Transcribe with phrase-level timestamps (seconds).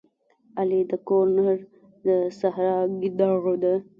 [0.59, 1.57] علي د کور نر
[2.05, 2.07] د
[2.39, 3.73] سحرا ګیدړه ده.